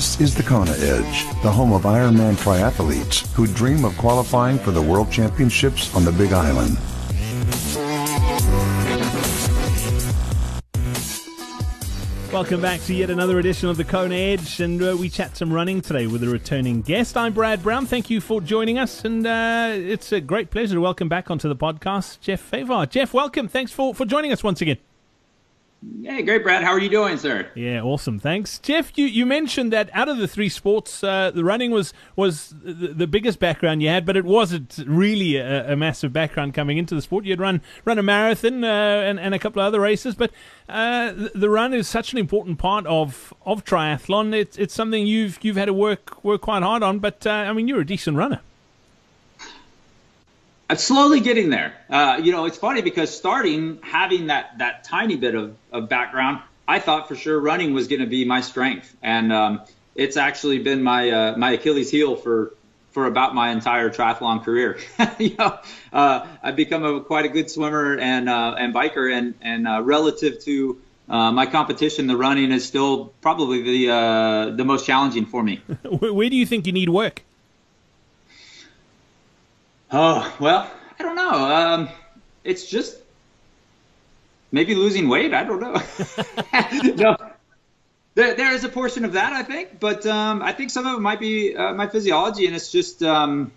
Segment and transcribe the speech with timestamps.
[0.00, 4.70] This is the Kona Edge, the home of Ironman triathletes who dream of qualifying for
[4.70, 6.78] the World Championships on the Big Island.
[12.32, 15.52] Welcome back to yet another edition of the Kona Edge, and uh, we chat some
[15.52, 17.18] running today with a returning guest.
[17.18, 17.84] I'm Brad Brown.
[17.84, 21.46] Thank you for joining us, and uh, it's a great pleasure to welcome back onto
[21.46, 22.88] the podcast Jeff Fejfar.
[22.88, 23.48] Jeff, welcome.
[23.48, 24.78] Thanks for, for joining us once again.
[26.02, 26.62] Hey, great, Brad.
[26.62, 27.50] How are you doing, sir?
[27.54, 28.18] Yeah, awesome.
[28.18, 28.92] Thanks, Jeff.
[28.98, 32.88] You you mentioned that out of the three sports, uh, the running was was the,
[32.88, 36.94] the, biggest background you had, but it wasn't really a, a, massive background coming into
[36.94, 37.24] the sport.
[37.24, 40.32] You'd run run a marathon uh, and and a couple of other races, but
[40.68, 44.34] uh, the, the, run is such an important part of of triathlon.
[44.34, 46.98] It's it's something you've you've had to work work quite hard on.
[46.98, 48.40] But uh, I mean, you're a decent runner.
[50.70, 51.74] I'm slowly getting there.
[51.90, 56.42] Uh, you know, it's funny because starting having that that tiny bit of, of background,
[56.68, 59.62] I thought for sure running was going to be my strength, and um,
[59.96, 62.54] it's actually been my uh, my Achilles heel for
[62.92, 64.78] for about my entire triathlon career.
[65.18, 65.58] you know,
[65.92, 69.82] uh, I've become a, quite a good swimmer and uh, and biker, and and uh,
[69.82, 75.26] relative to uh, my competition, the running is still probably the uh, the most challenging
[75.26, 75.56] for me.
[75.82, 77.24] Where do you think you need work?
[79.92, 81.30] Oh well, I don't know.
[81.30, 81.88] Um,
[82.44, 82.96] it's just
[84.52, 85.34] maybe losing weight.
[85.34, 85.82] I don't know.
[86.94, 87.16] no,
[88.14, 90.96] there, there is a portion of that, I think, but um, I think some of
[90.96, 93.50] it might be uh, my physiology, and it's just um,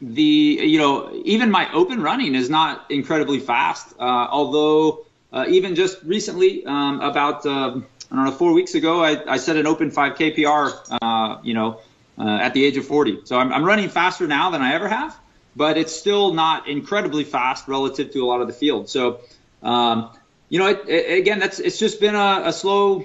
[0.00, 3.94] the you know even my open running is not incredibly fast.
[4.00, 7.78] Uh, although uh, even just recently, um, about uh,
[8.10, 10.96] I don't know four weeks ago, I, I set an open 5K PR.
[11.00, 11.80] Uh, you know
[12.18, 13.20] uh, at the age of 40.
[13.24, 15.16] So I'm, I'm running faster now than I ever have,
[15.56, 18.88] but it's still not incredibly fast relative to a lot of the field.
[18.88, 19.20] So,
[19.62, 20.10] um,
[20.48, 23.04] you know, it, it, again, that's it's just been a, a slow,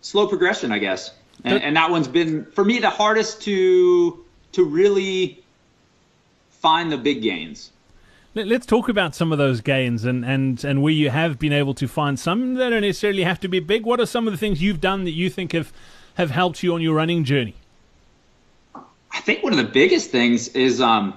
[0.00, 1.12] slow progression, I guess.
[1.44, 5.42] And, and, that one's been for me the hardest to to really
[6.50, 7.72] find the big gains.
[8.34, 11.74] Let's talk about some of those gains and, and, and where you have been able
[11.74, 13.84] to find some that don't necessarily have to be big.
[13.84, 15.70] What are some of the things you've done that you think have,
[16.14, 17.54] have helped you on your running journey?
[19.12, 21.16] I think one of the biggest things is um,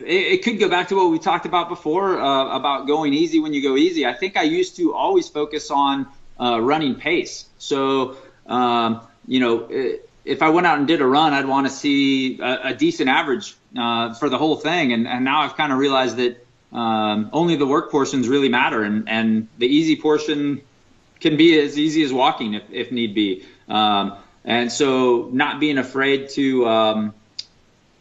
[0.00, 3.38] it, it, could go back to what we talked about before uh, about going easy
[3.38, 4.06] when you go easy.
[4.06, 6.06] I think I used to always focus on
[6.38, 7.46] uh, running pace.
[7.58, 8.16] So,
[8.46, 9.68] um, you know,
[10.24, 13.08] if I went out and did a run, I'd want to see a, a decent
[13.08, 14.92] average uh, for the whole thing.
[14.92, 18.82] And, and now I've kind of realized that um, only the work portions really matter,
[18.82, 20.60] and, and the easy portion
[21.20, 23.44] can be as easy as walking if, if need be.
[23.68, 27.14] Um, and so, not being afraid to um,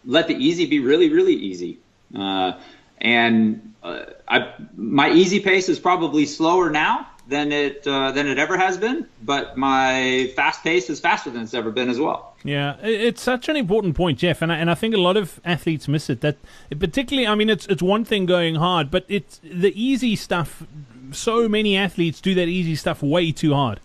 [0.06, 1.80] let the easy be really, really easy.
[2.16, 2.54] Uh,
[3.00, 8.40] and uh, I, my easy pace is probably slower now than it uh, than it
[8.40, 12.36] ever has been, but my fast pace is faster than it's ever been as well.
[12.44, 15.40] Yeah, it's such an important point, Jeff, and I, and I think a lot of
[15.46, 16.22] athletes miss it.
[16.22, 16.38] That
[16.78, 20.64] particularly, I mean, it's it's one thing going hard, but it's the easy stuff.
[21.12, 23.80] So many athletes do that easy stuff way too hard.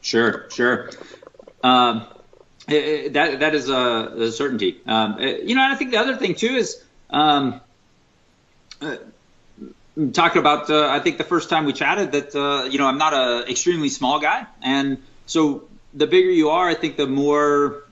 [0.00, 0.90] Sure, sure.
[1.66, 2.06] Um,
[2.68, 4.80] that that is a, a certainty.
[4.86, 7.60] Um, it, you know, and I think the other thing too is um,
[8.80, 8.96] uh,
[10.12, 10.68] talking about.
[10.70, 13.50] Uh, I think the first time we chatted that uh, you know I'm not a
[13.50, 17.84] extremely small guy, and so the bigger you are, I think the more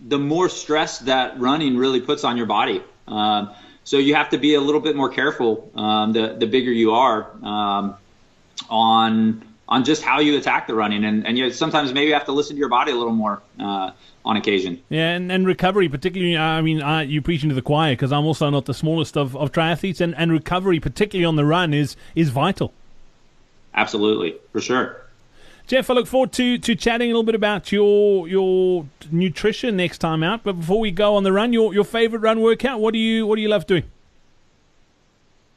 [0.00, 2.82] the more stress that running really puts on your body.
[3.06, 3.50] Um,
[3.84, 6.92] so you have to be a little bit more careful um, the the bigger you
[6.92, 7.96] are um,
[8.70, 12.32] on on just how you attack the running, and and you sometimes maybe have to
[12.32, 13.92] listen to your body a little more uh,
[14.24, 14.82] on occasion.
[14.88, 16.36] Yeah, and, and recovery, particularly.
[16.36, 19.36] I mean, uh, you preaching to the choir because I'm also not the smallest of,
[19.36, 22.72] of triathletes, and, and recovery, particularly on the run, is is vital.
[23.74, 24.98] Absolutely, for sure.
[25.66, 29.98] Jeff, I look forward to, to chatting a little bit about your your nutrition next
[29.98, 30.42] time out.
[30.42, 33.26] But before we go on the run, your your favorite run workout, what do you
[33.26, 33.84] what do you love doing?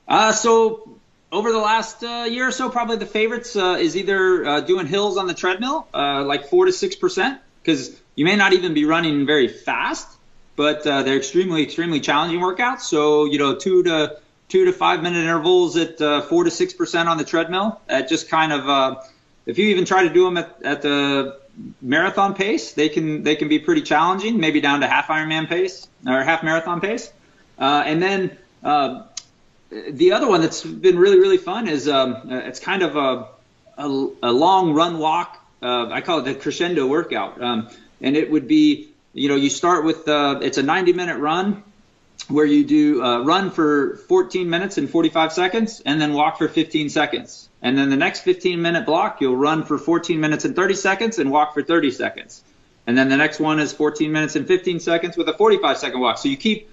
[0.08, 0.98] Uh, so
[1.32, 4.88] over the last uh, year or so, probably the favorites uh, is either uh, doing
[4.88, 8.74] hills on the treadmill, uh, like four to six percent, because you may not even
[8.74, 10.08] be running very fast,
[10.56, 12.82] but uh, they're extremely, extremely challenging workouts.
[12.82, 14.18] So you know, two to
[14.48, 17.82] two to five minute intervals at uh, four to six percent on the treadmill.
[17.90, 19.04] At just kind of,
[19.46, 21.40] if you even try to do them at, at the
[21.82, 25.88] marathon pace, they can they can be pretty challenging, maybe down to half Ironman pace
[26.08, 27.12] or half marathon pace,
[27.58, 28.38] and then
[29.70, 33.28] the other one that's been really really fun is um, it's kind of a,
[33.78, 33.88] a,
[34.24, 35.42] a long run walk.
[35.62, 37.70] Uh, I call it the crescendo workout, um,
[38.02, 41.64] and it would be you know you start with uh, it's a 90 minute run,
[42.28, 46.48] where you do uh, run for 14 minutes and 45 seconds and then walk for
[46.48, 47.50] 15 seconds.
[47.62, 51.20] And then the next 15 minute block, you'll run for 14 minutes and 30 seconds
[51.20, 52.44] and walk for 30 seconds.
[52.88, 56.00] And then the next one is 14 minutes and 15 seconds with a 45 second
[56.00, 56.18] walk.
[56.18, 56.70] So you keep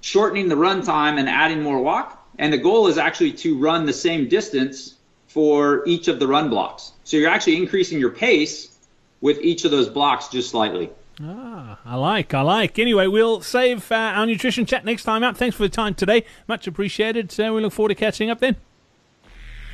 [0.00, 2.14] shortening the run time and adding more walk.
[2.38, 4.94] And the goal is actually to run the same distance
[5.26, 6.92] for each of the run blocks.
[7.04, 8.78] So you're actually increasing your pace
[9.20, 10.90] with each of those blocks just slightly.
[11.20, 12.78] Ah, I like, I like.
[12.78, 15.36] Anyway, we'll save uh, our nutrition chat next time out.
[15.36, 16.24] Thanks for the time today.
[16.46, 17.32] Much appreciated.
[17.32, 18.56] So we look forward to catching up then.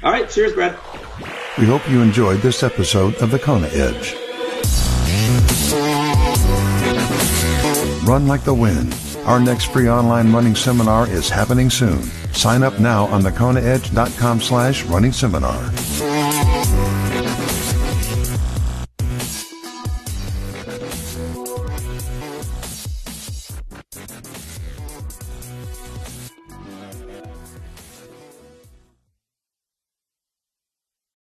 [0.02, 0.28] All right.
[0.28, 0.78] Cheers, Brad.
[1.58, 4.23] We hope you enjoyed this episode of the Kona Edge.
[8.04, 8.94] Run Like the Wind.
[9.24, 12.02] Our next free online running seminar is happening soon.
[12.34, 15.72] Sign up now on thekonaedge.com slash running seminar.